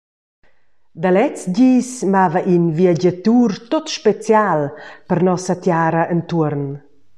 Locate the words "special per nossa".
3.97-5.53